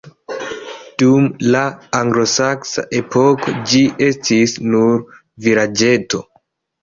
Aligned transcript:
Dum 1.01 1.25
la 1.55 1.59
anglosaksa 1.97 2.85
epoko 3.01 3.53
ĝi 3.73 3.83
estis 4.07 4.57
nur 4.71 4.97
vilaĝeto. 5.49 6.23